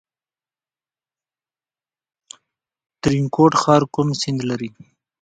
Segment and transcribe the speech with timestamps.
[3.01, 4.69] ترینکوټ ښار کوم سیند لري؟